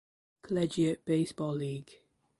[0.41, 2.01] Collegiate Baseball League.